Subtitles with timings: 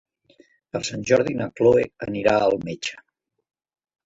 [0.75, 2.99] Per Sant Jordi na Chloé anirà al metge.